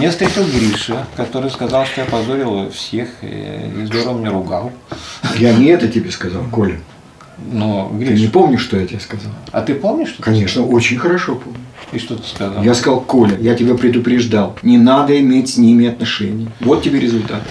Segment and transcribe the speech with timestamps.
[0.00, 4.72] Я встретил Гриша, который сказал, что я позорил всех и здорово меня ругал.
[5.38, 6.78] Я не это тебе сказал, Коля.
[7.50, 9.32] Но, Ты Гриш, не помнишь, что я тебе сказал?
[9.50, 11.58] а ты помнишь, что ты Конечно, очень хорошо помню.
[11.58, 11.64] сказал?
[11.92, 12.62] И что ты сказал?
[12.62, 14.56] Я сказал, Коля, я тебя предупреждал.
[14.62, 16.48] Не надо иметь с ними отношений.
[16.60, 17.42] Вот тебе результат.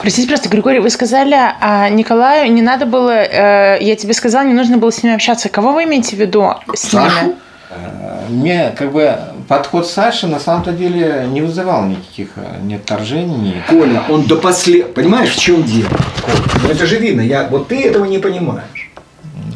[0.00, 4.52] Простите, просто, Григорий, вы сказали, а Николаю не надо было, э, я тебе сказала, не
[4.54, 5.48] нужно было с ними общаться.
[5.48, 7.24] Кого вы имеете в виду с Сашу?
[7.26, 7.34] ними?
[7.70, 9.16] Э, Мне как бы
[9.50, 13.62] подход Саши на самом-то деле не вызывал никаких э, ни отторжений, ни...
[13.68, 14.94] Коля, он до послед...
[14.94, 15.88] Понимаешь, в чем дело?
[15.88, 17.20] Коля, ну это же видно.
[17.20, 17.48] Я...
[17.48, 18.92] Вот ты этого не понимаешь.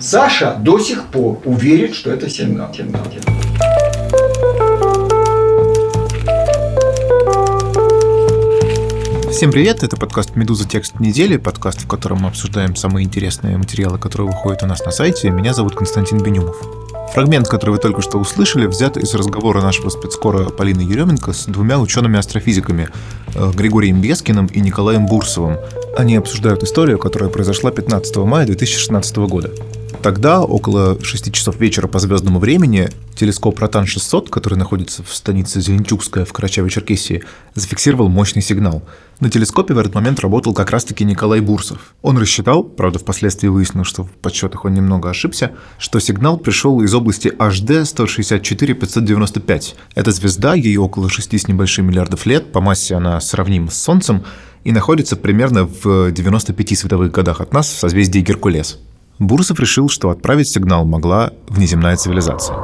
[0.00, 2.74] Саша до сих пор уверен, что это сигнал.
[2.74, 3.40] сигнал, сигнал.
[9.30, 10.68] Всем привет, это подкаст «Медуза.
[10.68, 14.90] Текст недели», подкаст, в котором мы обсуждаем самые интересные материалы, которые выходят у нас на
[14.90, 15.30] сайте.
[15.30, 16.83] Меня зовут Константин Бенюмов.
[17.14, 21.78] Фрагмент, который вы только что услышали, взят из разговора нашего спецскора Полины Еременко с двумя
[21.78, 22.88] учеными-астрофизиками
[23.36, 25.58] э, Григорием Бескиным и Николаем Бурсовым.
[25.96, 29.52] Они обсуждают историю, которая произошла 15 мая 2016 года.
[30.04, 36.26] Тогда, около 6 часов вечера по звездному времени, телескоп Ротан-600, который находится в станице Зеленчукская
[36.26, 37.24] в Карачаево-Черкесии,
[37.54, 38.82] зафиксировал мощный сигнал.
[39.20, 41.94] На телескопе в этот момент работал как раз-таки Николай Бурсов.
[42.02, 46.92] Он рассчитал, правда, впоследствии выяснилось, что в подсчетах он немного ошибся, что сигнал пришел из
[46.92, 49.74] области HD 164-595.
[49.94, 54.22] Эта звезда, ей около 6 с небольшим миллиардов лет, по массе она сравнима с Солнцем,
[54.64, 58.80] и находится примерно в 95 световых годах от нас в созвездии Геркулес.
[59.18, 62.56] Бурсов решил, что отправить сигнал могла внеземная цивилизация.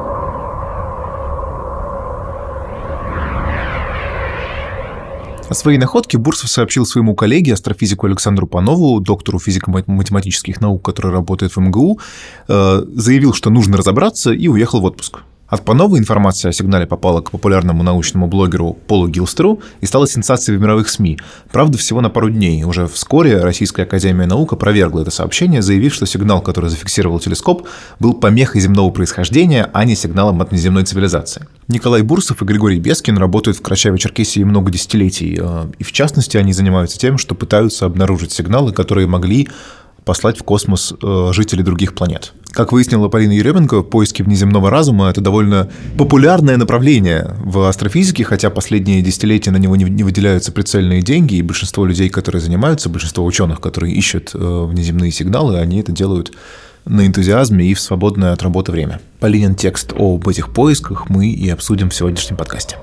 [5.49, 11.53] О своей находке Бурсов сообщил своему коллеге, астрофизику Александру Панову, доктору физико-математических наук, который работает
[11.53, 11.99] в МГУ,
[12.47, 15.19] э, заявил, что нужно разобраться и уехал в отпуск.
[15.51, 20.57] От Панова информация о сигнале попала к популярному научному блогеру Полу Гилстеру и стала сенсацией
[20.57, 21.19] в мировых СМИ.
[21.51, 22.63] Правда, всего на пару дней.
[22.63, 27.67] Уже вскоре Российская Академия Наук опровергла это сообщение, заявив, что сигнал, который зафиксировал телескоп,
[27.99, 31.45] был помехой земного происхождения, а не сигналом от неземной цивилизации.
[31.67, 35.37] Николай Бурсов и Григорий Бескин работают в Карачаево-Черкесии много десятилетий.
[35.37, 39.49] э, И в частности, они занимаются тем, что пытаются обнаружить сигналы, которые могли
[40.05, 42.33] послать в космос э, жителей других планет.
[42.51, 49.01] Как выяснила Полина Еременко, поиски внеземного разума– это довольно популярное направление в астрофизике, хотя последние
[49.01, 53.93] десятилетия на него не выделяются прицельные деньги, и большинство людей, которые занимаются, большинство ученых, которые
[53.93, 56.33] ищут э, внеземные сигналы, они это делают
[56.85, 58.99] на энтузиазме и в свободное от работы время.
[59.19, 62.75] Полинин текст об этих поисках мы и обсудим в сегодняшнем подкасте.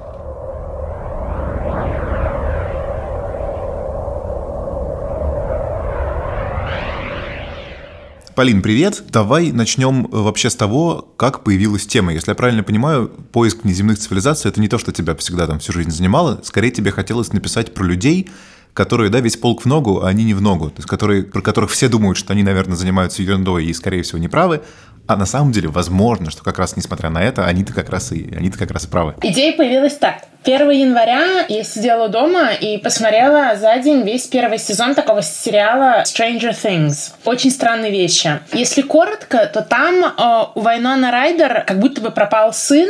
[8.38, 9.02] Полин, привет.
[9.10, 12.12] Давай начнем э, вообще с того, как появилась тема.
[12.12, 15.72] Если я правильно понимаю, поиск внеземных цивилизаций– это не то, что тебя всегда там всю
[15.72, 16.40] жизнь занимало.
[16.44, 18.30] Скорее, тебе хотелось написать про людей,
[18.74, 20.68] которые, да, весь полк в ногу, а они не в ногу.
[20.68, 24.18] То есть, которые, про которых все думают, что они, наверное, занимаются ерундой и, скорее всего,
[24.18, 24.62] неправы.
[25.08, 28.30] А на самом деле, возможно, что как раз несмотря на это, они-то как раз и
[28.36, 29.14] они-то как раз и правы.
[29.22, 30.16] Идея появилась так.
[30.44, 36.54] 1 января я сидела дома и посмотрела за день весь первый сезон такого сериала Stranger
[36.54, 37.12] Things.
[37.24, 38.38] Очень странные вещи.
[38.52, 42.88] Если коротко, то там э, у Вайнона Райдер как будто бы пропал сын,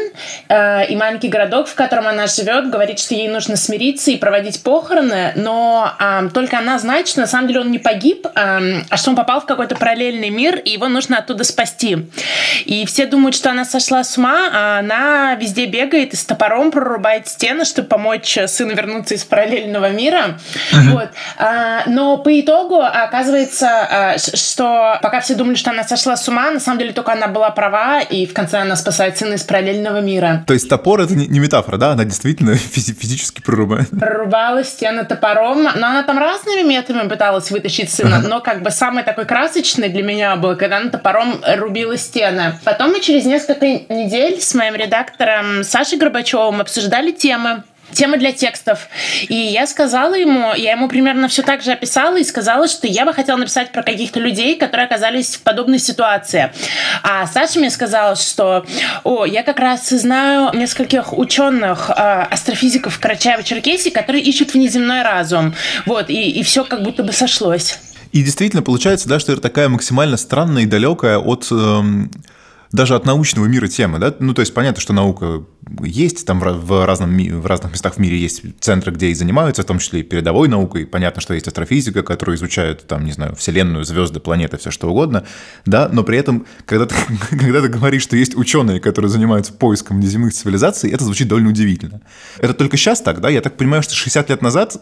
[0.48, 4.62] э, и маленький городок, в котором она живет, говорит, что ей нужно смириться и проводить
[4.62, 8.30] похороны, но э, только она знает, что на самом деле он не погиб, э,
[8.88, 12.07] а что он попал в какой-то параллельный мир, и его нужно оттуда спасти.
[12.64, 16.70] И все думают, что она сошла с ума, а она везде бегает и с топором
[16.70, 20.38] прорубает стены, чтобы помочь сыну вернуться из параллельного мира.
[20.72, 21.08] Вот.
[21.36, 26.50] А, но по итогу оказывается, а, что пока все думали, что она сошла с ума,
[26.50, 30.00] на самом деле только она была права, и в конце она спасает сына из параллельного
[30.00, 30.44] мира.
[30.46, 31.92] То есть топор– это не метафора, да?
[31.92, 33.90] Она действительно физи- физически прорубает.
[33.90, 39.02] прорубала стены топором, но она там разными методами пыталась вытащить сына, но как бы самый
[39.02, 42.58] такой красочный для меня был, когда она топором рубила стены.
[42.64, 48.88] Потом мы через несколько недель с моим редактором Сашей Горбачевым обсуждали темы, темы для текстов.
[49.28, 53.04] И я сказала ему, я ему примерно все так же описала и сказала, что я
[53.04, 56.52] бы хотела написать про каких-то людей, которые оказались в подобной ситуации.
[57.02, 58.66] А Саша мне сказала, что
[59.04, 61.92] о, я как раз знаю нескольких ученых, э,
[62.30, 65.54] астрофизиков в Карачаево-Черкесии, которые ищут внеземной разум.
[65.86, 67.78] Вот, и, и все как будто бы сошлось.
[68.12, 72.10] И действительно получается, да, что это такая максимально странная и далекая от эм,
[72.72, 74.14] даже от научного мира темы, да?
[74.18, 75.42] Ну, то есть понятно, что наука
[75.82, 79.66] есть, там в, разном, в разных местах в мире есть центры, где и занимаются, в
[79.66, 80.86] том числе и передовой наукой.
[80.86, 85.24] Понятно, что есть астрофизика, которая изучает, там, не знаю, Вселенную, звезды, планеты, все что угодно,
[85.64, 86.94] да, но при этом, когда ты,
[87.30, 92.02] когда ты говоришь, что есть ученые, которые занимаются поиском внеземных цивилизаций, это звучит довольно удивительно.
[92.38, 93.30] Это только сейчас так, да?
[93.30, 94.76] Я так понимаю, что 60 лет назад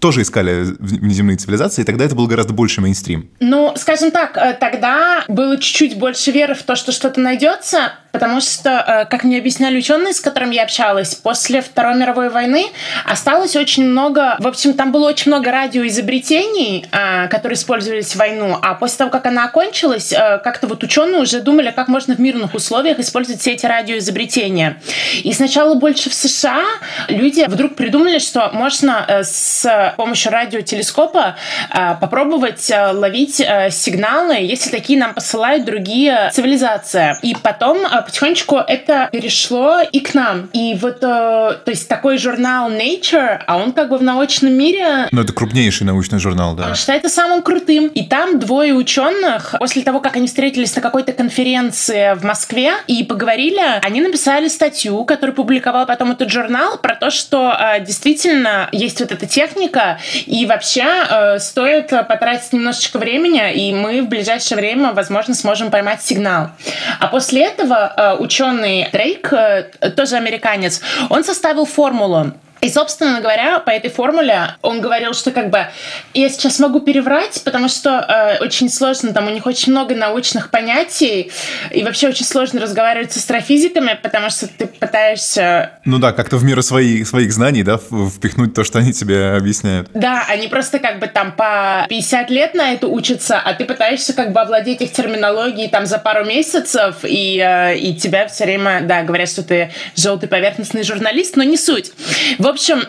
[0.00, 3.30] тоже искали внеземные цивилизации, и тогда это был гораздо больше мейнстрим.
[3.40, 8.40] Ну, скажем так, э, тогда было чуть-чуть больше веры в то, что что-то найдется, потому
[8.40, 12.66] что, э, как мне объясняли ученые, с которыми я общалась, после Второй мировой войны
[13.04, 18.56] осталось очень много, в общем, там было очень много радиоизобретений, э, которые использовались в войну,
[18.62, 22.54] а после того, как она окончилась, как-то вот ученые уже думали, как можно в мирных
[22.54, 24.76] условиях использовать все эти радиоизобретения.
[25.22, 26.62] И сначала больше в США
[27.08, 31.36] люди вдруг придумали, что можно с помощью радиотелескопа
[31.70, 37.16] э, попробовать э, ловить э, сигналы, если такие нам посылают другие цивилизации.
[37.22, 40.48] И потом потихонечку это перешло и к нам.
[40.52, 45.08] И вот, то есть такой журнал Nature, а он как бы в научном мире...
[45.10, 46.74] Ну, это крупнейший научный журнал, да.
[46.74, 47.88] Считается самым крутым.
[47.88, 53.04] И там двое ученых, после того, как они встретились на какой-то конференции в Москве и
[53.04, 59.12] поговорили, они написали статью, которую публиковал потом этот журнал, про то, что действительно есть вот
[59.12, 59.98] эта техника.
[60.26, 66.02] И вообще э, стоит потратить немножечко времени, и мы в ближайшее время, возможно, сможем поймать
[66.02, 66.50] сигнал.
[66.98, 67.87] А после этого э,
[68.18, 74.80] ученый Дрейк, э, тоже американец, он составил формулу и, собственно говоря, по этой формуле он
[74.80, 75.66] говорил, что как бы
[76.14, 80.50] я сейчас могу переврать, потому что э, очень сложно, там у них очень много научных
[80.50, 81.30] понятий,
[81.70, 85.72] и вообще очень сложно разговаривать с астрофизиками, потому что ты пытаешься...
[85.84, 89.90] Ну да, как-то в меру свои, своих знаний, да, впихнуть то, что они тебе объясняют.
[89.94, 94.12] Да, они просто как бы там по 50 лет на это учатся, а ты пытаешься
[94.12, 98.80] как бы овладеть их терминологией там за пару месяцев, и, э, и тебя все время,
[98.82, 101.92] да, говорят, что ты желтый поверхностный журналист, но не суть.
[102.38, 102.82] В в общем,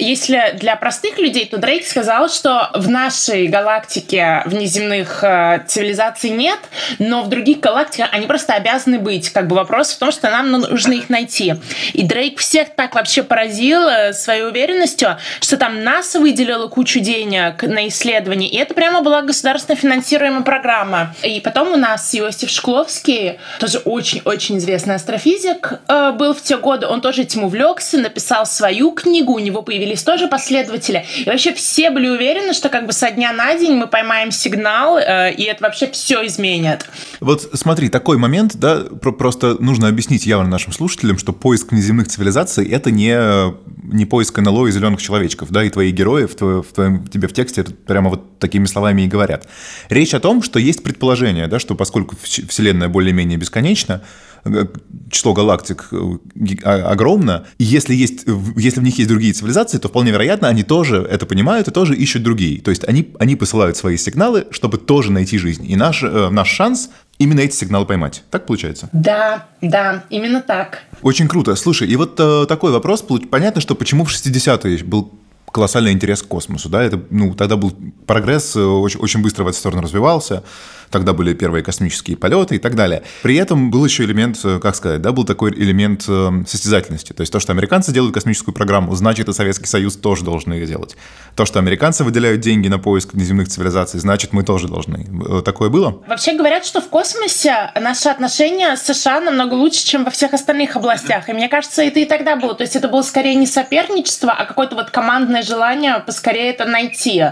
[0.00, 6.58] если для простых людей, то Дрейк сказал, что в нашей галактике внеземных э, цивилизаций нет,
[6.98, 9.30] но в других галактиках они просто обязаны быть.
[9.30, 11.54] Как бы вопрос в том, что нам нужно их найти.
[11.92, 17.62] И Дрейк всех так вообще поразил э, своей уверенностью, что там НАСА выделила кучу денег
[17.62, 21.14] на исследования, и это прямо была государственно финансируемая программа.
[21.22, 26.88] И потом у нас Иосиф Шкловский, тоже очень-очень известный астрофизик, э, был в те годы,
[26.88, 31.04] он тоже этим увлекся, написал свою книгу, у него появились тоже последователи.
[31.18, 34.98] И вообще все были уверены, что как бы со дня на день мы поймаем сигнал,
[34.98, 36.86] э, и это вообще все изменит.
[37.20, 42.68] Вот смотри, такой момент, да, просто нужно объяснить явно нашим слушателям, что поиск внеземных цивилизаций–
[42.70, 43.16] это не,
[43.84, 47.28] не поиск НЛО и зеленых человечков, да, и твои герои в, твоем, в твоем, тебе
[47.28, 49.46] в тексте прямо вот такими словами и говорят.
[49.88, 54.02] Речь о том, что есть предположение, да, что поскольку Вселенная более-менее бесконечна,
[55.10, 55.96] число галактик э,
[56.64, 58.24] а, огромно, и если, есть,
[58.56, 61.94] если в них есть другие цивилизации, то вполне вероятно, они тоже это понимают и тоже
[61.94, 62.60] ищут другие.
[62.60, 65.70] То есть они, они посылают свои сигналы, чтобы тоже найти жизнь.
[65.70, 68.24] И наш, э, наш шанс именно эти сигналы поймать.
[68.30, 68.88] Так получается?
[68.92, 70.82] Да, да, именно так.
[71.02, 71.54] Очень круто.
[71.56, 73.04] Слушай, и вот э, такой вопрос.
[73.30, 75.12] Понятно, что почему в 60-е был
[75.56, 77.72] колоссальный интерес к космосу, да, это, ну, тогда был
[78.06, 80.42] прогресс, очень, очень быстро в эту сторону развивался,
[80.90, 83.02] Тогда были первые космические полеты и так далее.
[83.22, 87.12] При этом был еще элемент, э, как сказать, да, был такой элемент э, состязательности.
[87.12, 90.66] То есть то, что американцы делают космическую программу, значит и Советский Союз тоже должен ее
[90.66, 90.96] делать.
[91.34, 95.06] То, что американцы выделяют деньги на поиск внеземных цивилизаций, значит мы тоже должны.
[95.28, 96.02] Э, такое было?
[96.06, 100.76] Вообще говорят, что в космосе наши отношения с США намного лучше, чем во всех остальных
[100.76, 101.28] областях.
[101.28, 102.54] И мне кажется, это и тогда было.
[102.54, 107.24] То есть это было скорее не соперничество, а какое-то вот командное желание поскорее это найти.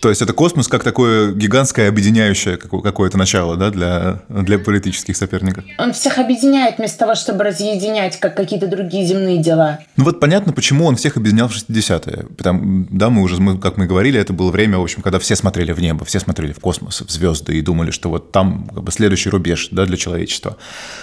[0.00, 5.64] То есть это космос как такое гигантское объединяющее какое-то начало да, для, для политических соперников.
[5.78, 9.80] Он всех объединяет вместо того, чтобы разъединять, как какие-то другие земные дела.
[9.96, 12.26] Ну вот понятно, почему он всех объединял в 60-е.
[12.36, 15.36] Потому, да, мы уже, мы, как мы говорили, это было время, в общем, когда все
[15.36, 18.82] смотрели в небо, все смотрели в космос, в звезды и думали, что вот там как
[18.82, 20.56] бы следующий рубеж да, для человечества.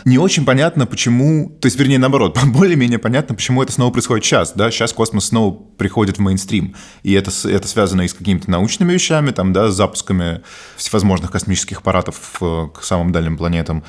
[0.06, 4.54] Не очень понятно, почему, то есть, вернее, наоборот, более-менее понятно, почему это снова происходит сейчас.
[4.56, 4.72] Да?
[4.72, 6.47] Сейчас космос снова приходит в мейнстрим.
[7.04, 10.42] И это, это связано и с какими-то научными вещами, там, да, с запусками
[10.76, 13.84] всевозможных космических аппаратов э, к самым дальним планетам.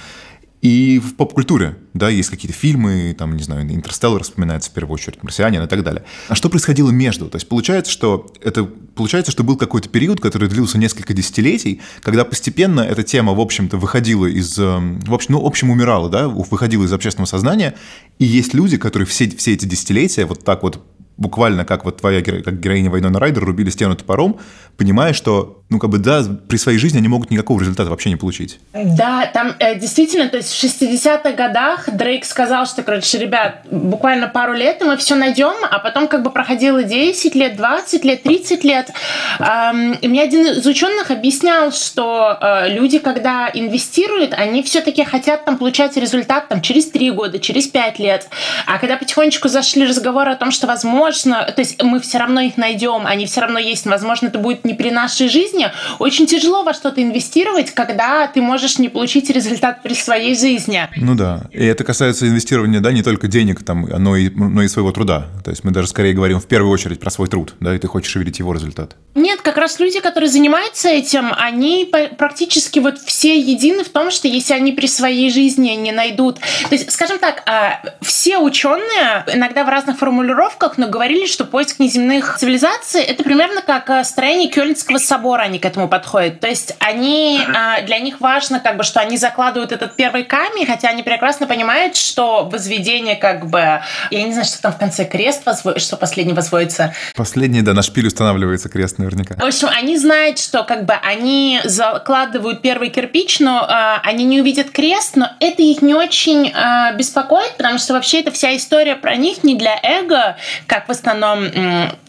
[0.60, 5.22] И в поп-культуре, да, есть какие-то фильмы, там, не знаю, «Интерстеллар» вспоминается в первую очередь,
[5.22, 6.04] «Марсианин» и так далее.
[6.26, 7.28] А что происходило между?
[7.28, 12.24] То есть получается, что это получается, что был какой-то период, который длился несколько десятилетий, когда
[12.24, 16.26] постепенно эта тема, в общем-то, выходила из, эм, в общем, ну, в общем, умирала, да,
[16.26, 17.76] выходила из общественного сознания,
[18.18, 20.84] и есть люди, которые все, все эти десятилетия вот так вот
[21.18, 24.38] буквально как вот твоя как героиня Вайнона Райдер рубили стену топором,
[24.76, 28.16] понимая, что, ну, как бы, да, при своей жизни они могут никакого результата вообще не
[28.16, 28.60] получить.
[28.72, 34.28] Да, там э, действительно, то есть в 60-х годах Дрейк сказал, что, короче, ребят, буквально
[34.28, 38.22] пару лет, и мы все найдем, а потом как бы проходило 10 лет, 20 лет,
[38.22, 38.92] 30 лет.
[39.40, 45.44] Эм, и мне один из ученых объяснял, что э, люди, когда инвестируют, они все-таки хотят
[45.44, 48.28] там получать результат там через 3 года, через 5 лет.
[48.66, 52.56] А когда потихонечку зашли разговоры о том, что возможно, то есть мы все равно их
[52.56, 56.74] найдем, они все равно есть, возможно, это будет не при нашей жизни, очень тяжело во
[56.74, 60.88] что-то инвестировать, когда ты можешь не получить результат при своей жизни.
[60.96, 64.68] Ну да, и это касается инвестирования, да, не только денег, там, но, и, но и
[64.68, 65.26] своего труда.
[65.44, 67.86] То есть мы даже скорее говорим в первую очередь про свой труд, да, и ты
[67.86, 68.96] хочешь увидеть его результат.
[69.14, 74.28] Нет, как раз люди, которые занимаются этим, они практически вот все едины в том, что
[74.28, 76.38] если они при своей жизни не найдут...
[76.68, 81.78] То есть, скажем так, а, все ученые иногда в разных формулировках, но говорили, что поиск
[81.78, 86.40] неземных цивилизаций— это примерно как а, строение Кёльнского собора, они к этому подходят.
[86.40, 90.66] То есть они, а, для них важно, как бы, что они закладывают этот первый камень,
[90.66, 93.80] хотя они прекрасно понимают, что возведение как бы...
[94.10, 95.78] Я не знаю, что там в конце крест, возво...
[95.78, 96.92] что последний возводится.
[97.14, 99.36] Последний, да, на шпиль устанавливается крест наверняка.
[99.36, 104.40] В общем, они знают, что как бы они закладывают первый кирпич, но э, они не
[104.40, 108.96] увидят крест, но это их не очень э, беспокоит, потому что вообще эта вся история
[108.96, 110.36] про них не для эго,
[110.66, 111.46] как в основном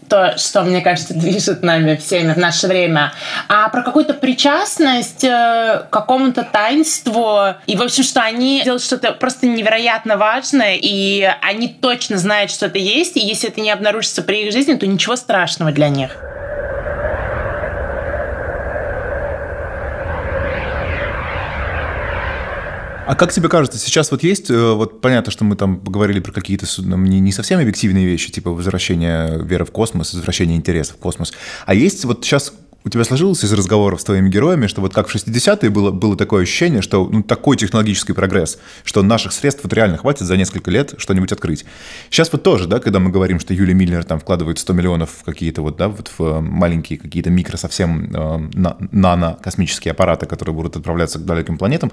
[0.10, 3.14] то, что, мне кажется, движет нами всеми в наше время,
[3.48, 7.56] а про какую-то причастность э, к какому-то таинству.
[7.68, 12.66] И, в общем, что они делают что-то просто невероятно важное, и они точно знают, что
[12.66, 16.18] это есть, и если это не обнаружится при их жизни, то ничего страшного для них.
[23.10, 26.32] А как тебе кажется, сейчас вот есть, э, вот понятно, что мы там поговорили про
[26.32, 31.34] какие-то не, не совсем объективные вещи, типа возвращение веры в космос, возвращение интереса в космос,
[31.66, 32.54] а есть вот сейчас
[32.90, 36.18] у тебя сложилось из разговоров с твоими героями, что вот как в 60-е было, было
[36.18, 40.72] такое ощущение, что ну, такой технологический прогресс, что наших средств вот реально хватит за несколько
[40.72, 41.66] лет что-нибудь открыть.
[42.10, 45.24] Сейчас вот тоже, да, когда мы говорим, что Юлия Миллер там вкладывает 100 миллионов в
[45.24, 50.76] какие-то вот, да, вот в э, маленькие какие-то микро совсем э, нано-космические аппараты, которые будут
[50.76, 51.92] отправляться к далеким планетам,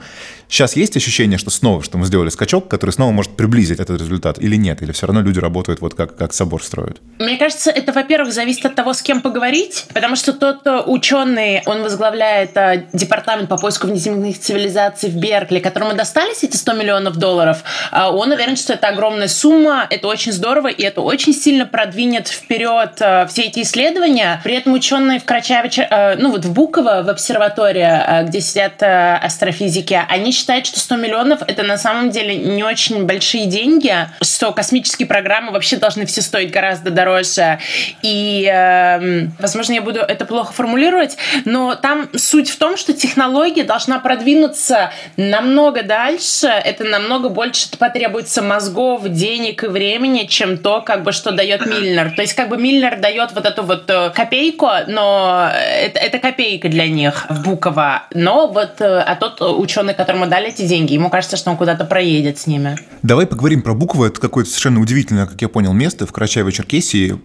[0.48, 4.38] сейчас есть ощущение, что снова, что мы сделали скачок, который снова может приблизить этот результат
[4.38, 7.02] или нет, или все равно люди работают вот как, как собор строят?
[7.18, 11.82] Мне кажется, это, во-первых, зависит от того, с кем поговорить, потому что тот, ученый, он
[11.82, 17.62] возглавляет а, департамент по поиску внеземных цивилизаций в Беркли, которому достались эти 100 миллионов долларов,
[17.90, 22.28] а, он уверен, что это огромная сумма, это очень здорово, и это очень сильно продвинет
[22.28, 24.40] вперед а, все эти исследования.
[24.44, 30.32] При этом ученые в Крачавиче, ну вот в Буково, в обсерватории, где сидят астрофизики, они
[30.32, 35.52] считают, что 100 миллионов это на самом деле не очень большие деньги, что космические программы
[35.52, 37.58] вообще должны все стоить гораздо дороже.
[38.02, 42.92] И, э, возможно, я буду это плохо формулировать, формулировать, но там суть в том, что
[42.92, 50.80] технология должна продвинуться намного дальше, это намного больше потребуется мозгов, денег и времени, чем то,
[50.80, 52.10] как бы, что дает Миллер.
[52.16, 56.68] То есть, как бы Миллер дает вот эту вот э, копейку, но это, это копейка
[56.68, 58.02] для них в Буково.
[58.12, 61.84] Но вот, э, а тот ученый, которому дали эти деньги, ему кажется, что он куда-то
[61.84, 62.76] проедет с ними.
[63.02, 64.06] Давай поговорим про Буково.
[64.06, 67.20] Это какое-то совершенно удивительное, как я понял, место в Карачаево-Черкесии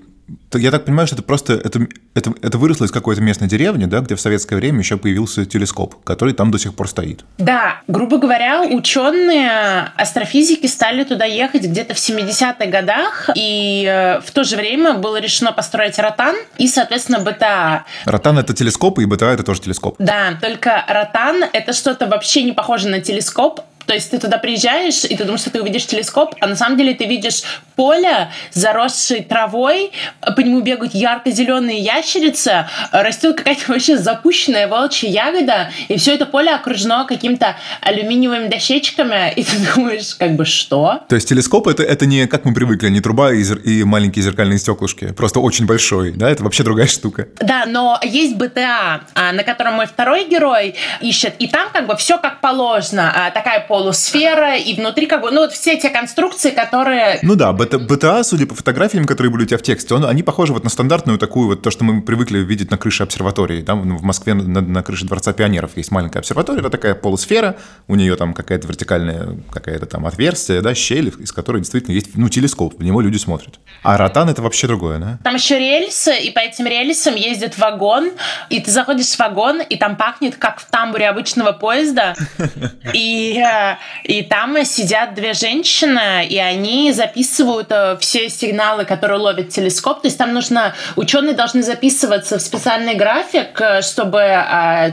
[0.54, 4.00] я так понимаю, что это просто это, это, это выросло из какой-то местной деревни, да,
[4.00, 7.24] где в советское время еще появился телескоп, который там до сих пор стоит.
[7.38, 14.32] Да, грубо говоря, ученые астрофизики стали туда ехать где-то в 70-х годах, и э, в
[14.32, 17.86] то же время было решено построить Ротан и, соответственно, БТА.
[18.06, 19.96] Ротан это телескоп, и БТА это тоже телескоп.
[20.00, 23.62] Да, только Ротан это что-то вообще не похоже на телескоп,
[23.92, 26.78] то есть ты туда приезжаешь, и ты думаешь, что ты увидишь телескоп, а на самом
[26.78, 27.42] деле ты видишь
[27.76, 35.98] поле, заросшее травой, по нему бегают ярко-зеленые ящерицы, растет какая-то вообще запущенная волчья ягода, и
[35.98, 41.02] все это поле окружено каким-то алюминиевыми дощечками, и ты думаешь, как бы, что?
[41.10, 44.24] То есть телескоп это, это не, как мы привыкли, не труба и, зер, и маленькие
[44.24, 47.28] зеркальные стеклышки, просто очень большой, да, это вообще другая штука.
[47.42, 51.98] Да, но есть БТА, а, на котором мой второй герой ищет, и там как бы
[51.98, 55.90] все как положено, а, такая пол полусфера, и внутри как бы, ну вот все те
[55.90, 57.18] конструкции, которые...
[57.24, 60.54] Ну да, БТА, судя по фотографиям, которые были у тебя в тексте, он, они похожи
[60.54, 63.64] вот на стандартную такую вот, то, что мы привыкли видеть на крыше обсерватории.
[63.64, 67.58] Там в Москве на, на крыше Дворца пионеров есть маленькая обсерватория, это такая полусфера,
[67.88, 72.30] у нее там какая-то вертикальная какая-то там отверстие, да, щель, из которой действительно есть, ну,
[72.30, 73.60] телескоп, в него люди смотрят.
[73.82, 75.18] А ротан это вообще другое, да?
[75.24, 78.12] Там еще рельсы, и по этим рельсам ездит вагон,
[78.50, 82.14] и ты заходишь в вагон, и там пахнет, как в тамбуре обычного поезда,
[82.94, 83.71] и э,
[84.04, 90.02] и там сидят две женщины, и они записывают э, все сигналы, которые ловит телескоп.
[90.02, 94.20] То есть там нужно, ученые должны записываться в специальный график, э, чтобы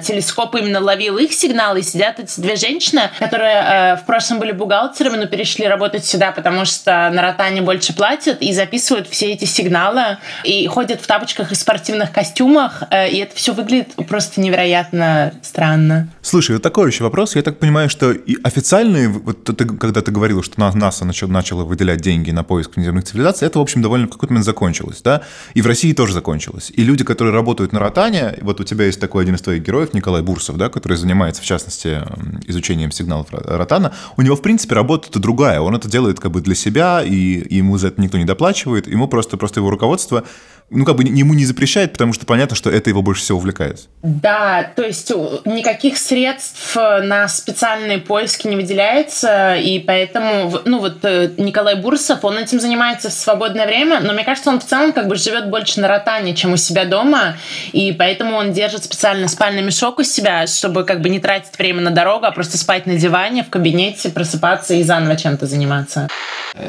[0.02, 1.80] телескоп именно ловил их сигналы.
[1.80, 6.64] И сидят эти две женщины, которые в прошлом были бухгалтерами, но перешли работать сюда, потому
[6.64, 11.54] что на ротане больше платят, и записывают все эти сигналы, и ходят в тапочках и
[11.54, 16.08] спортивных костюмах, и это все выглядит просто невероятно странно.
[16.22, 17.36] Слушай, вот такой еще вопрос.
[17.36, 21.64] Я так понимаю, что и официальные, вот ты, когда ты говорил, что НАСА начал, начало
[21.64, 25.22] выделять деньги на поиск внеземных цивилизаций, это, в общем, довольно в какой-то момент закончилось, да?
[25.54, 26.72] И в России тоже закончилось.
[26.74, 29.94] И люди, которые работают на Ротане, вот у тебя есть такой один из твоих героев,
[29.94, 32.02] Николай Бурсов, да, который занимается, в частности,
[32.46, 35.60] изучением сигналов Ротана, у него, в принципе, работа-то другая.
[35.60, 38.88] Он это делает как бы для себя, и ему за это никто не доплачивает.
[38.88, 40.24] Ему просто, просто его руководство
[40.70, 43.88] ну, как бы ему не запрещает, потому что понятно, что это его больше всего увлекает.
[44.02, 45.10] Да, то есть
[45.44, 52.38] никаких средств на специальные поиски не выделяется, и поэтому, ну, вот э, Николай Бурсов, он
[52.38, 55.80] этим занимается в свободное время, но мне кажется, он в целом как бы живет больше
[55.80, 57.36] на ротане, чем у себя дома,
[57.72, 61.80] и поэтому он держит специально спальный мешок у себя, чтобы как бы не тратить время
[61.82, 66.08] на дорогу, а просто спать на диване, в кабинете, просыпаться и заново чем-то заниматься.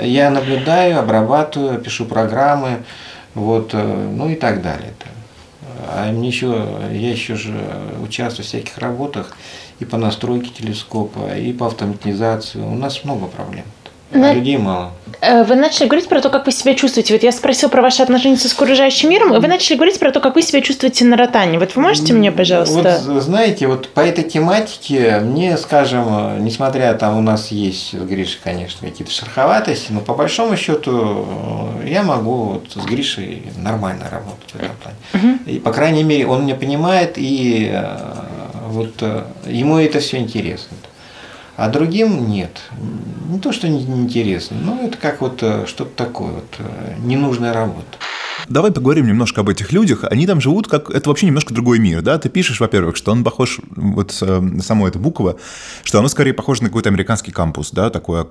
[0.02, 2.84] Я наблюдаю, обрабатываю, пишу программы,
[3.34, 4.94] вот, э, ну и так далее.
[5.92, 7.54] А мне еще, я еще же
[8.02, 9.36] участвую в всяких работах
[9.80, 12.60] и по настройке телескопа, и по автоматизации.
[12.60, 13.66] У нас много проблем.
[14.12, 14.34] На...
[14.34, 14.92] Людей мало.
[15.22, 17.14] Э, вы начали говорить про то, как вы себя чувствуете.
[17.14, 20.20] Вот я спросил про ваши отношения с окружающим миром, и вы начали говорить про то,
[20.20, 21.60] как вы себя чувствуете на ротане.
[21.60, 23.02] Вот вы можете мне, пожалуйста...
[23.06, 28.40] Вот, знаете, вот по этой тематике мне, скажем, несмотря там у нас есть с Гришей,
[28.44, 31.28] конечно, какие-то шероховатости, но по большому счету
[31.84, 34.98] э, я могу вот с Гришей нормально работать в этом плане.
[35.14, 35.52] Угу.
[35.52, 37.98] И, по крайней мере, он меня понимает, и э,
[38.70, 39.02] вот
[39.46, 40.78] ему это все интересно
[41.60, 42.62] а другим нет.
[43.30, 47.98] Не то, что неинтересно, но это как вот э, что-то такое, вот, э, ненужная работа.
[48.48, 50.06] Давай поговорим немножко об этих людях.
[50.10, 50.90] Они там живут как...
[50.90, 52.18] Это вообще немножко другой мир, да?
[52.18, 53.60] Ты пишешь, во-первых, что он похож...
[53.76, 55.36] Вот э, само это буква,
[55.84, 58.26] что оно скорее похоже на какой-то американский кампус, да, такое.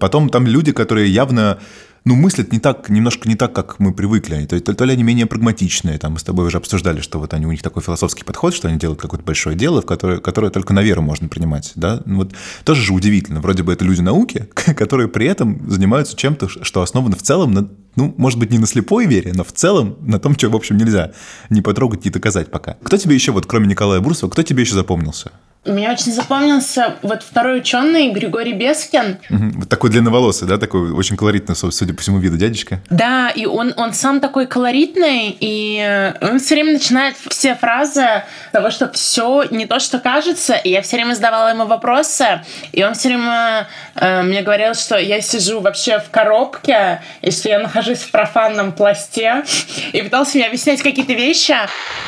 [0.00, 1.60] Потом там люди, которые явно
[2.04, 4.44] ну, мыслят не так, немножко не так, как мы привыкли.
[4.46, 5.98] То, то, то ли они менее прагматичные.
[5.98, 8.68] Там мы с тобой уже обсуждали, что вот они, у них такой философский подход, что
[8.68, 11.72] они делают какое-то большое дело, в которое, которое только на веру можно принимать.
[11.76, 12.02] Да?
[12.04, 12.32] Ну, вот
[12.64, 13.40] тоже же удивительно.
[13.40, 17.68] Вроде бы это люди науки, которые при этом занимаются чем-то, что основано в целом на
[17.96, 20.76] ну, может быть, не на слепой вере, но в целом на том, что, в общем,
[20.76, 21.12] нельзя
[21.50, 22.76] не потрогать, не доказать пока.
[22.82, 25.32] Кто тебе еще, вот кроме Николая Бурсова, кто тебе еще запомнился?
[25.64, 29.18] Мне очень запомнился вот второй ученый Григорий Бескин.
[29.30, 29.60] Угу.
[29.60, 32.80] Вот такой длинноволосый, да, такой очень колоритный, судя по всему виду дядечка.
[32.90, 38.70] Да, и он, он сам такой колоритный, и он все время начинает все фразы того,
[38.70, 42.94] что все не то, что кажется, и я все время задавала ему вопросы, и он
[42.94, 47.81] все время э, мне говорил, что я сижу вообще в коробке, и что я нахожусь
[47.82, 49.44] в профанном пласте,
[49.92, 51.54] и пытался мне объяснять какие-то вещи.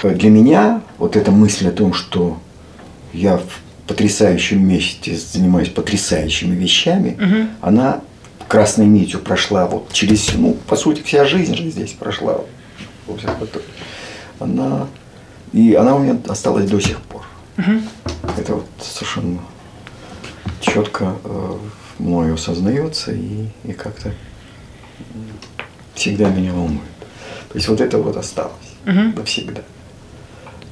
[0.02, 2.38] Для меня вот эта мысль о том, что
[3.12, 7.48] я в потрясающем месте занимаюсь потрясающими вещами, угу.
[7.60, 8.00] она
[8.48, 12.40] красной нитью прошла вот через, ну, по сути, вся жизнь же здесь прошла.
[14.40, 14.86] Она,
[15.52, 17.26] и она у меня осталась до сих пор.
[17.58, 17.72] Угу.
[18.38, 19.40] Это вот совершенно
[20.60, 21.58] четко э,
[21.98, 24.12] мною осознается и, и как-то
[25.94, 26.80] всегда меня волнует.
[27.48, 28.52] То есть вот это вот осталось
[28.86, 29.16] угу.
[29.16, 29.62] навсегда.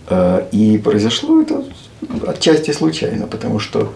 [0.09, 1.65] Э, и произошло это
[2.27, 3.93] отчасти случайно, потому что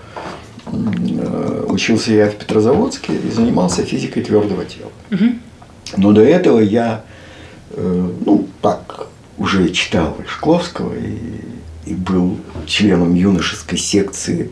[0.66, 4.90] э, учился я в Петрозаводске и занимался физикой твердого тела.
[5.96, 7.04] Но до этого я,
[7.70, 9.08] э, ну, так,
[9.38, 11.40] уже читал Шкловского и,
[11.84, 14.50] и был членом юношеской секции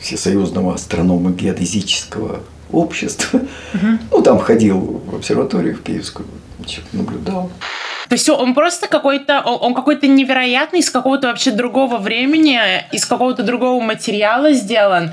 [0.00, 2.40] Всесоюзного астрономо-геодезического
[2.72, 3.40] общества.
[3.74, 3.86] Угу.
[4.10, 6.26] Ну, там ходил в обсерваторию в Киевскую,
[6.92, 7.50] наблюдал.
[8.08, 12.60] То есть он просто какой-то, он какой-то невероятный, из какого-то вообще другого времени,
[12.92, 15.12] из какого-то другого материала сделан.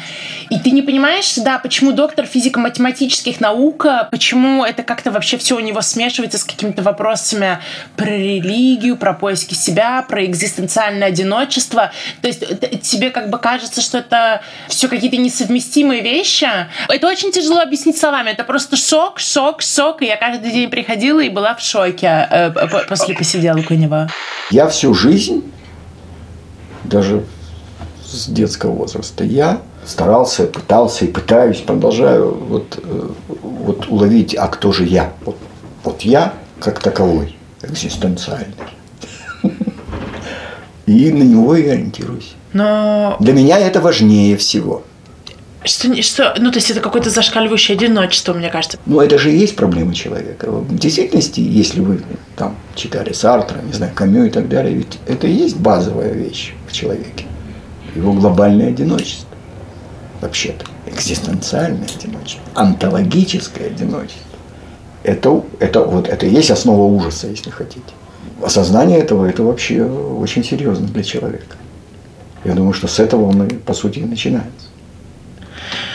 [0.49, 5.59] И ты не понимаешь, да, почему доктор физико-математических наук, почему это как-то вообще все у
[5.59, 7.59] него смешивается с какими-то вопросами
[7.95, 11.91] про религию, про поиски себя, про экзистенциальное одиночество.
[12.21, 12.43] То есть
[12.81, 16.47] тебе как бы кажется, что это все какие-то несовместимые вещи.
[16.87, 18.31] Это очень тяжело объяснить словами.
[18.31, 20.01] Это просто шок, шок, шок.
[20.01, 22.51] И я каждый день приходила и была в шоке э,
[22.87, 24.07] после посиделок у него?
[24.49, 25.43] Я всю жизнь,
[26.83, 27.23] даже
[28.03, 34.71] с детского возраста, я старался, пытался и пытаюсь, продолжаю вот, э, вот уловить, а кто
[34.71, 35.13] же я?
[35.25, 35.37] Вот,
[35.83, 38.53] вот я как таковой, экзистенциальный.
[40.85, 42.33] И на него я ориентируюсь.
[42.53, 43.15] Но...
[43.19, 44.83] Для меня это важнее всего.
[45.63, 48.79] Что, что, ну, то есть это какое-то зашкаливающее одиночество, мне кажется.
[48.85, 50.49] Ну, это же и есть проблема человека.
[50.49, 52.01] В действительности, если вы
[52.37, 56.53] там читали Сартра, не знаю, Камю и так далее, ведь это и есть базовая вещь
[56.67, 57.25] в человеке.
[57.93, 59.28] Его глобальное одиночество.
[60.21, 60.65] Вообще-то.
[60.85, 62.43] Экзистенциальное одиночество.
[62.55, 64.23] Онтологическое одиночество.
[65.03, 67.93] Это, это, вот, это и есть основа ужаса, если хотите.
[68.43, 71.55] Осознание этого, это вообще очень серьезно для человека.
[72.43, 74.67] Я думаю, что с этого он, по сути, и начинается.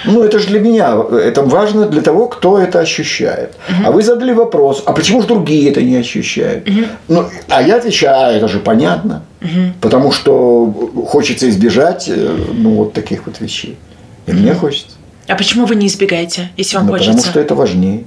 [0.04, 3.54] Ну, это же для меня, это важно для того, кто это ощущает.
[3.68, 3.86] Угу.
[3.86, 6.68] А вы задали вопрос, а почему же другие это не ощущают?
[6.68, 6.80] Угу.
[7.08, 9.22] Ну, а я отвечаю, а это же понятно.
[9.40, 9.74] Угу.
[9.80, 13.78] Потому что хочется избежать э, ну, вот таких вот вещей.
[14.26, 14.96] И мне хочется.
[15.26, 17.12] А почему вы не избегаете, если вам ну, хочется?
[17.12, 18.04] Потому что это важнее.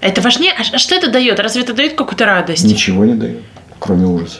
[0.00, 0.52] Это важнее?
[0.52, 1.40] А, а что это дает?
[1.40, 2.64] Разве это дает какую-то радость?
[2.64, 3.42] Ничего не дает,
[3.78, 4.38] кроме ужаса.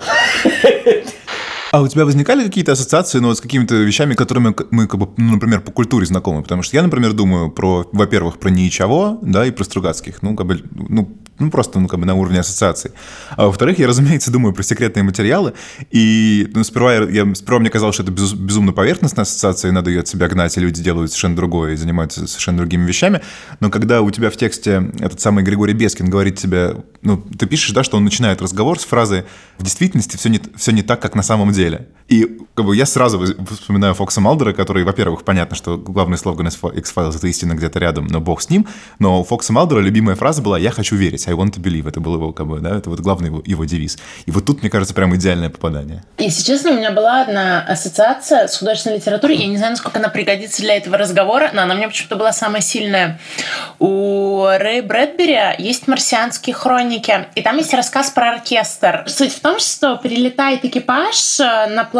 [1.70, 5.10] А у тебя возникали какие-то ассоциации ну, вот с какими-то вещами, которыми мы, как бы,
[5.18, 6.42] ну, например, по культуре знакомы?
[6.42, 10.22] Потому что я, например, думаю про, во-первых, про Ничего, да, и про Стругацких.
[10.22, 12.92] Ну, как бы, ну, ну, просто, ну, как бы на уровне ассоциаций.
[13.36, 15.52] А во-вторых, я, разумеется, думаю про секретные материалы.
[15.90, 19.72] И ну, сперва, я, я, сперва мне казалось, что это без, безумно поверхностная ассоциация, и
[19.72, 23.20] надо ее от себя гнать, и люди делают совершенно другое и занимаются совершенно другими вещами.
[23.60, 27.72] Но когда у тебя в тексте этот самый Григорий Бескин говорит тебе, ну, ты пишешь,
[27.72, 29.24] да, что он начинает разговор с фразы
[29.58, 31.57] «в действительности все не, все не так, как на самом деле».
[31.58, 31.97] Venezuela.
[32.08, 37.16] И как бы я сразу вспоминаю Фокса Малдера, который, во-первых, понятно, что главный слоган X-Files—
[37.16, 38.66] это истина где-то рядом, но бог с ним.
[38.98, 41.86] Но у Фокса Малдера любимая фраза была «я хочу верить», «I want to believe».
[41.86, 43.98] Это был его, как бы, да, это вот главный его, его девиз.
[44.24, 46.02] И вот тут, мне кажется, прям идеальное попадание.
[46.16, 49.36] Если честно, у меня была одна ассоциация с художественной литературой.
[49.36, 52.62] Я не знаю, насколько она пригодится для этого разговора, но она мне почему-то была самая
[52.62, 53.20] сильная.
[53.78, 59.04] У Рэя Брэдбери есть «Марсианские хроники», и там есть рассказ про оркестр.
[59.06, 61.97] Суть в том, что прилетает экипаж на планету,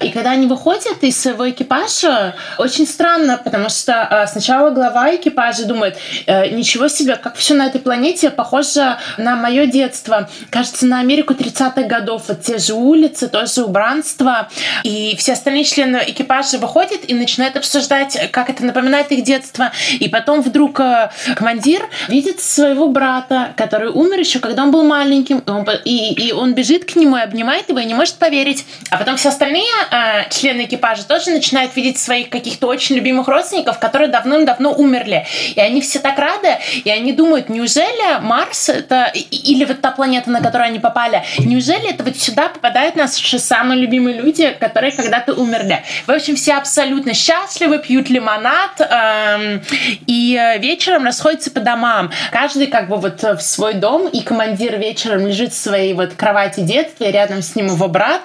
[0.00, 5.64] и когда они выходят из своего экипажа, очень странно, потому что а, сначала глава экипажа
[5.64, 10.28] думает, «Э, ничего себе, как все на этой планете похоже на мое детство.
[10.50, 12.24] Кажется, на Америку 30-х годов.
[12.28, 14.48] Вот те же улицы, тоже убранство.
[14.84, 19.72] И все остальные члены экипажа выходят и начинают обсуждать, как это напоминает их детство.
[19.98, 25.38] И потом вдруг э, командир видит своего брата, который умер еще, когда он был маленьким.
[25.38, 28.64] И он, и, и он бежит к нему и обнимает его и не может поверить.
[28.90, 33.78] А потом все остальные э, члены экипажа тоже начинают видеть своих каких-то очень любимых родственников,
[33.78, 35.26] которые давным-давно умерли.
[35.54, 40.30] И они все так рады, и они думают, неужели Марс это или вот та планета,
[40.30, 45.34] на которую они попали, неужели это вот сюда попадают наши самые любимые люди, которые когда-то
[45.34, 45.82] умерли.
[46.06, 49.62] В общем, все абсолютно счастливы, пьют лимонад эм,
[50.06, 52.10] и вечером расходятся по домам.
[52.30, 56.60] Каждый как бы вот в свой дом, и командир вечером лежит в своей вот кровати
[56.60, 58.22] детства, рядом с ним его брат,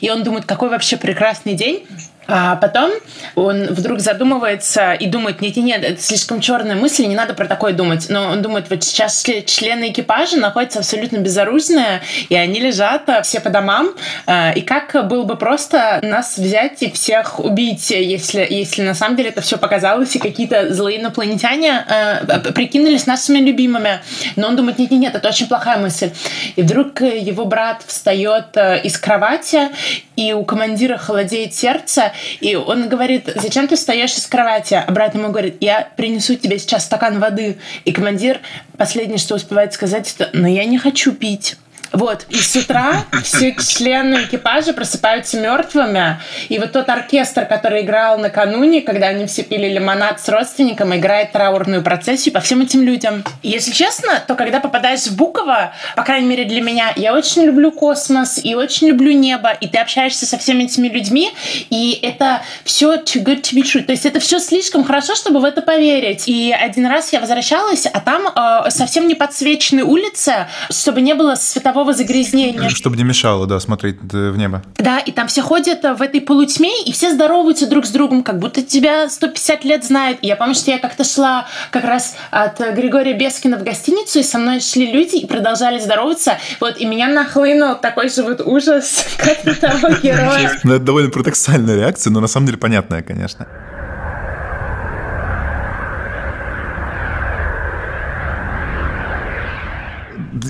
[0.00, 1.86] и он думает, какой вообще прекрасный день.
[2.28, 2.90] А потом
[3.34, 7.72] он вдруг задумывается и думает, нет, нет, это слишком черная мысль, не надо про такое
[7.72, 8.06] думать.
[8.08, 13.40] Но он думает, вот сейчас члены экипажа находятся абсолютно безоружные, и они лежат а, все
[13.40, 13.90] по домам.
[14.26, 19.16] А, и как было бы просто нас взять и всех убить, если, если на самом
[19.16, 24.00] деле это все показалось, и какие-то злые инопланетяне а, прикинулись нашими любимыми.
[24.34, 26.10] Но он думает, нет, нет, нет, это очень плохая мысль.
[26.56, 29.68] И вдруг его брат встает из кровати,
[30.16, 34.74] и у командира холодеет сердце, и он говорит, зачем ты встаешь из кровати?
[34.74, 37.58] А брат ему говорит, я принесу тебе сейчас стакан воды.
[37.84, 38.40] И командир
[38.76, 41.56] последнее, что успевает сказать, это, но я не хочу пить.
[41.96, 46.20] Вот, и с утра все члены экипажа просыпаются мертвыми.
[46.50, 51.32] И вот тот оркестр, который играл накануне, когда они все пили лимонад с родственником, играет
[51.32, 53.24] траурную процессию по всем этим людям.
[53.42, 57.72] Если честно, то когда попадаешь в Буково, по крайней мере для меня, я очень люблю
[57.72, 61.32] космос и очень люблю небо, и ты общаешься со всеми этими людьми,
[61.70, 63.82] и это все too good to be true.
[63.82, 66.24] То есть это все слишком хорошо, чтобы в это поверить.
[66.28, 71.36] И один раз я возвращалась, а там э, совсем не подсвеченные улицы, чтобы не было
[71.36, 72.68] светового светового загрязнения.
[72.70, 74.62] Чтобы не мешало, да, смотреть э, в небо.
[74.76, 78.22] Да, и там все ходят э, в этой полутьме, и все здороваются друг с другом,
[78.22, 80.18] как будто тебя 150 лет знают.
[80.22, 84.38] Я помню, что я как-то шла как раз от Григория Бескина в гостиницу, и со
[84.38, 86.38] мной шли люди и продолжали здороваться.
[86.60, 90.58] Вот, и меня нахлынул такой же вот ужас, как на того героя.
[90.64, 93.46] Ну, это довольно парадоксальная реакция, но на самом деле понятная, конечно.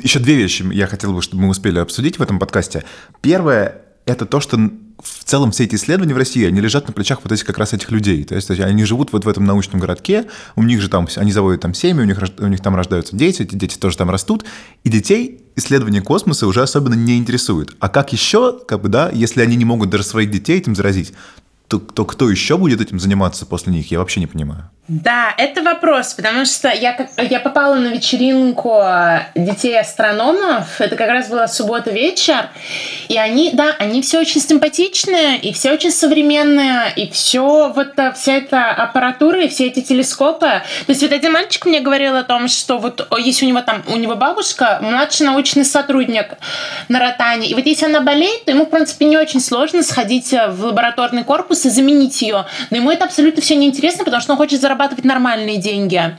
[0.03, 2.85] Еще две вещи я хотел бы, чтобы мы успели обсудить в этом подкасте.
[3.20, 4.57] Первое— это то, что
[5.03, 7.72] в целом все эти исследования в России, они лежат на плечах вот этих как раз
[7.72, 8.25] этих людей.
[8.25, 11.61] То есть они живут вот в этом научном городке, у них же там, они заводят
[11.61, 14.44] там семьи, у них, у них там рождаются дети, эти дети тоже там растут,
[14.85, 17.77] и детей исследования космоса уже особенно не интересуют.
[17.79, 21.12] А как еще, как бы, да, если они не могут даже своих детей этим заразить,
[21.68, 24.70] то, то кто еще будет этим заниматься после них, я вообще не понимаю.
[24.88, 28.81] Да, это вопрос, потому что я, я попала на вечеринку
[29.35, 32.49] детей астрономов, это как раз была суббота вечер,
[33.09, 38.12] и они, да, они все очень симпатичные, и все очень современные, и все вот э,
[38.12, 40.46] вся эта аппаратура, и все эти телескопы.
[40.87, 43.83] То есть вот один мальчик мне говорил о том, что вот есть у него там,
[43.88, 46.35] у него бабушка, младший научный сотрудник
[46.88, 50.31] на Ротане, и вот если она болеет, то ему, в принципе, не очень сложно сходить
[50.31, 54.38] в лабораторный корпус и заменить ее, но ему это абсолютно все неинтересно, потому что он
[54.38, 56.17] хочет заработать зарабатывать нормальные деньги.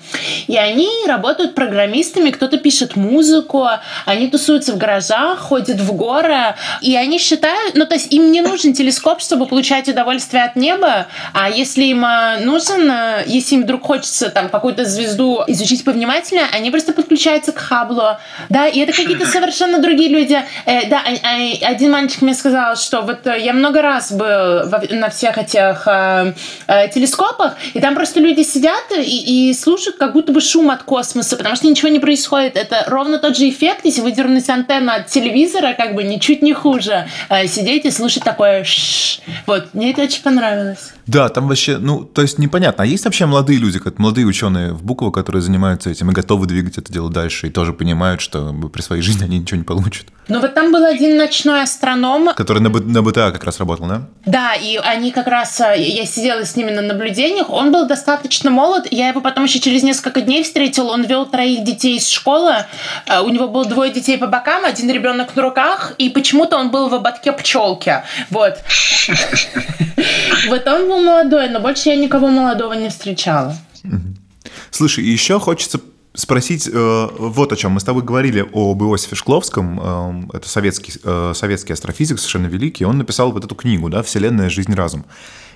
[0.48, 3.68] И они работают программистами, кто-то пишет музыку,
[4.06, 8.42] они тусуются в гаражах, ходят в горы, и они считают, ну то есть им не
[8.42, 13.64] нужен телескоп, чтобы получать удовольствие от неба, а если им э, нужен, э, если им
[13.64, 18.18] вдруг хочется там какую-то звезду изучить повнимательнее, они просто подключаются к Хаблу,
[18.50, 20.42] да, и это какие-то совершенно другие люди.
[20.66, 25.38] Э, да, а, один мальчик мне сказал, что вот я много раз был на всех
[25.38, 25.88] этих
[26.94, 31.38] телескопах, и там просто люди сидят и, и слушают как будто бы шум от космоса,
[31.38, 32.56] потому что ничего не происходит.
[32.56, 37.08] Это ровно тот же эффект, если выдернуть антенну от телевизора, как бы ничуть не хуже.
[37.30, 40.94] Э, сидеть и слушать такое ш Вот, мне это очень понравилось.
[41.08, 42.84] Да, там вообще, ну, то есть непонятно.
[42.84, 46.46] А есть вообще молодые люди, как молодые ученые в Буково, которые занимаются этим и готовы
[46.48, 50.08] двигать это дело дальше, и тоже понимают, что при своей жизни они ничего не получат?
[50.28, 52.34] Ну, вот там был один ночной астроном.
[52.36, 54.02] Который на, на БТА как раз работал, да?
[54.26, 58.52] Да, и они как раз, э, я сидела с ними на наблюдениях, он был достаточно
[58.52, 62.66] молод, я его потом еще через несколько дней встретила, он вел троих детей из школы,
[63.06, 66.72] э, у него было двое детей по бокам, один ребенок на руках, и почему-то он
[66.72, 68.04] был в ободке пчелки.
[68.30, 68.58] Вот.
[70.48, 73.56] Вот он был молодой, но больше я никого молодого не встречала.
[74.72, 75.80] Слушай, еще хочется
[76.18, 77.74] спросить э, вот о чем.
[77.74, 82.86] Мы с тобой говорили об Иосифе Шкловском, э, это советский, э, советский астрофизик, совершенно великий,
[82.86, 84.50] он написал вот эту книгу, да, «Вселенная.
[84.50, 84.74] Жизнь.
[84.74, 85.06] Разум».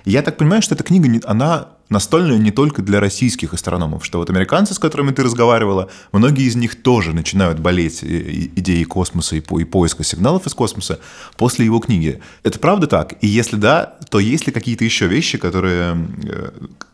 [0.06, 4.30] Я так понимаю, что эта книга, она настольная не только для российских астрономов, что вот
[4.30, 9.60] американцы, с которыми ты разговаривала, многие из них тоже начинают болеть идеей космоса и, по,
[9.60, 11.00] и поиска сигналов из космоса
[11.38, 12.20] после его книги.
[12.44, 13.16] Это правда так?
[13.22, 15.98] И если да, то есть ли какие-то еще вещи, которые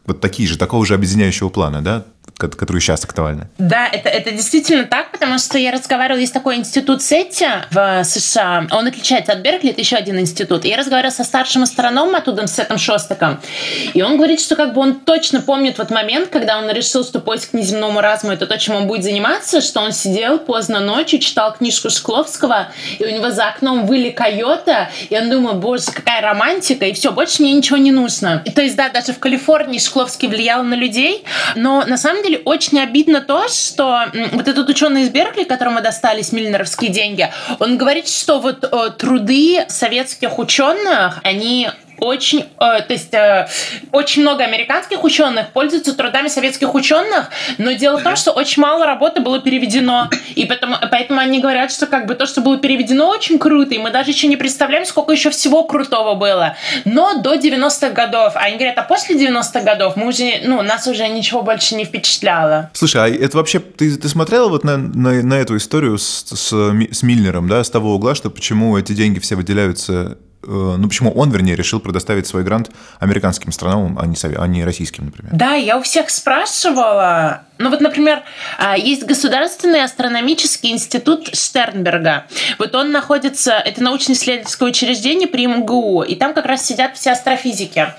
[0.05, 2.05] вот такие же, такого же объединяющего плана, да,
[2.37, 3.47] которые сейчас актуальны.
[3.57, 8.67] Да, это, это действительно так, потому что я разговаривала, есть такой институт Сетти в США,
[8.71, 10.65] он отличается от Беркли, это еще один институт.
[10.65, 13.39] И я разговаривала со старшим астрономом оттуда, с Сетом Шостаком,
[13.93, 17.19] и он говорит, что как бы он точно помнит вот момент, когда он решил, что
[17.19, 21.19] поиск к неземному разуму это то, чем он будет заниматься, что он сидел поздно ночью,
[21.19, 22.67] читал книжку Шкловского,
[22.99, 27.11] и у него за окном выли койота, и он думал, боже, какая романтика, и все,
[27.11, 28.41] больше мне ничего не нужно.
[28.45, 31.23] И то есть, да, даже в Калифорнии Шкловский влиял на людей,
[31.55, 36.31] но на самом деле очень обидно то, что вот этот ученый из Беркли, которому достались
[36.31, 41.69] миллинеровские деньги, он говорит, что вот э, труды советских ученых, они
[42.07, 43.47] очень, э, то есть э,
[43.91, 48.85] очень много американских ученых пользуются трудами советских ученых, но дело в том, что очень мало
[48.85, 53.09] работы было переведено, и поэтому, поэтому они говорят, что как бы то, что было переведено,
[53.09, 56.55] очень круто, и мы даже еще не представляем, сколько еще всего крутого было.
[56.85, 60.87] Но до 90-х годов, а они говорят, а после 90-х годов мы уже, ну, нас
[60.87, 62.69] уже ничего больше не впечатляло.
[62.73, 66.53] Слушай, а это вообще, ты, ты смотрела вот на, на, на эту историю с, с,
[66.91, 71.29] с Мильнером, да, с того угла, что почему эти деньги все выделяются ну почему он,
[71.31, 75.31] вернее, решил предоставить свой грант американским странам, а не, а не российским, например?
[75.33, 78.23] Да, я у всех спрашивала, ну вот, например,
[78.57, 82.25] а, есть Государственный астрономический институт Штернберга.
[82.59, 87.93] Вот он находится, это научно-исследовательское учреждение при МГУ, и там как раз сидят все астрофизики.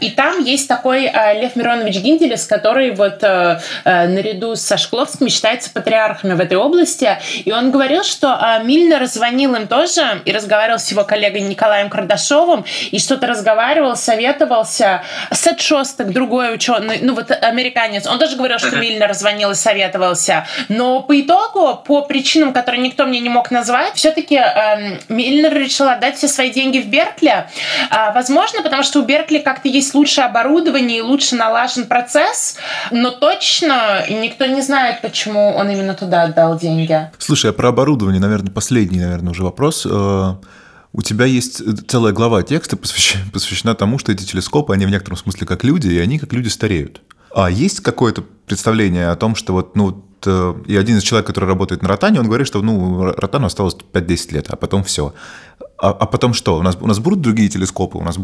[0.00, 5.70] И там есть такой а, Лев Миронович Гинделес, который вот а, наряду со Шкловским считается
[5.70, 7.18] патриархами в этой области.
[7.44, 12.64] И он говорил, что Мильнер звонил им тоже и разговаривал с его коллегой Николаем Кардашовым,
[12.90, 15.02] и что-то разговаривал, советовался.
[15.32, 19.54] Сет Шостак, другой ученый, ну вот американец, он тоже говорил, что Мильнер сильно раззвонил и
[19.54, 20.46] советовался.
[20.68, 25.88] Но по итогу, по причинам, которые никто мне не мог назвать, все-таки э, Мильнер решил
[25.88, 27.46] отдать все свои деньги в Беркли.
[27.90, 32.56] Э, возможно, потому что у Беркли как-то есть лучшее оборудование и лучше налажен процесс,
[32.90, 37.10] но точно никто не знает, почему он именно туда отдал деньги.
[37.18, 39.86] Слушай, а про оборудование, наверное, последний, наверное, уже вопрос.
[39.88, 40.34] Э,
[40.92, 42.76] у тебя есть целая глава текста,
[43.32, 46.48] посвящена тому, что эти телескопы, они в некотором смысле как люди, и они как люди
[46.48, 47.02] стареют.
[47.34, 51.46] А есть какое-то представление о том, что вот, ну, э, и один из человек, который
[51.46, 55.14] работает на Ротане, он говорит, что ну, Ротану осталось 5-10 лет, а потом все.
[55.80, 56.58] А, а потом что?
[56.58, 57.98] У нас, у нас будут другие телескопы?
[57.98, 58.18] У нас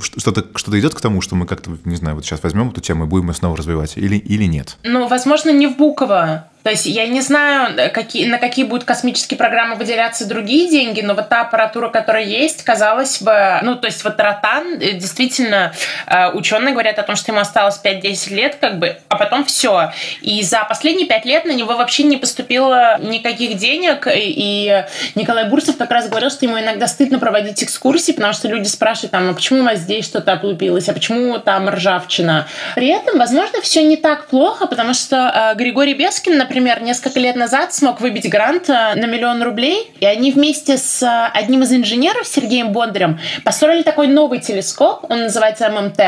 [0.00, 3.04] что-то что идет к тому, что мы как-то, не знаю, вот сейчас возьмем эту тему
[3.04, 3.96] и будем ее снова развивать?
[3.96, 4.76] Или, или нет?
[4.84, 6.50] Ну, возможно, не в Буково.
[6.62, 11.14] То есть я не знаю, какие, на какие будут космические программы выделяться другие деньги, но
[11.14, 15.72] вот та аппаратура, которая есть, казалось бы, ну, то есть вот Ротан, э, действительно,
[16.06, 19.92] э, ученые говорят о том, что ему осталось 5-10 лет, как бы, а потом все.
[20.20, 25.78] И за последние 5 лет на него вообще не поступило никаких денег, и Николай Бурцев
[25.78, 29.32] как раз говорил, что ему иногда стыдно проводить экскурсии, потому что люди спрашивают там, а
[29.32, 32.46] почему у нас здесь что-то облупилось, а почему там ржавчина.
[32.74, 37.36] При этом, возможно, все не так плохо, потому что э, Григорий Бескин, например, несколько лет
[37.36, 41.72] назад смог выбить грант э, на миллион рублей, и они вместе с э, одним из
[41.72, 46.00] инженеров, Сергеем Бондарем, построили такой новый телескоп, он называется ММТ,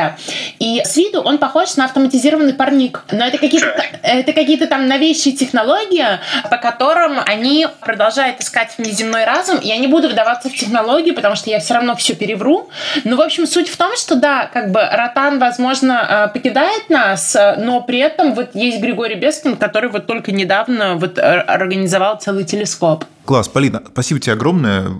[0.58, 5.34] и с виду он похож на автоматизированный парник, но это какие-то это какие-то там новейшие
[5.34, 6.04] технологии,
[6.50, 9.58] по которым они продолжают искать внеземной разум.
[9.62, 10.81] Я не буду вдаваться в технологии,
[11.12, 12.68] потому что я все равно все перевру.
[13.04, 17.36] Но, в общем, суть в том, что да, как бы Ротан, возможно, э, покидает нас,
[17.58, 23.04] но при этом вот есть Григорий Бескин, который вот только недавно вот организовал целый телескоп.
[23.24, 24.90] Класс, Полина, спасибо тебе огромное.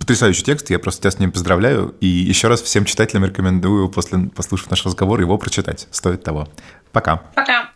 [0.00, 1.94] Потрясающий текст, я просто тебя с ним поздравляю.
[2.00, 5.86] И еще раз всем читателям рекомендую, после послушав наш разговор, его прочитать.
[5.90, 6.48] Стоит того.
[6.92, 7.22] Пока.
[7.34, 7.70] Пока.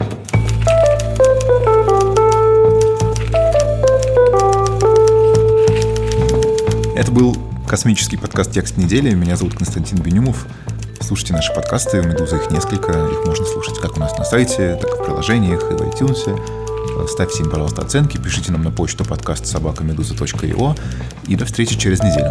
[7.03, 7.37] Это был
[7.67, 9.13] космический подкаст «Текст недели».
[9.13, 10.47] Меня зовут Константин Бенюмов.
[11.01, 12.93] Слушайте наши подкасты, у «Медузы» их несколько.
[12.93, 17.09] Их можно слушать как у нас на сайте, так и в приложениях и в iTunes.
[17.09, 20.79] Ставьте им, пожалуйста, оценки, пишите нам на почту подкаст собакамедуза.io
[21.27, 22.31] и до встречи через неделю.